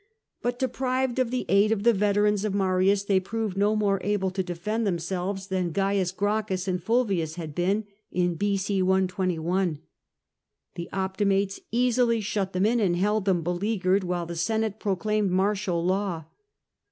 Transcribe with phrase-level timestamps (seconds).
[0.41, 4.31] But deprived of tiie aid of the veterans of Marins, they proved no more able
[4.31, 8.79] to defend themselves than Cains Gracchns and Fnlvins had been in B.c.
[8.79, 9.79] 12 1.
[10.73, 15.85] The Optimates easily shut them in and held them beleaguered, while the Senate proclaimed martial
[15.85, 16.23] law.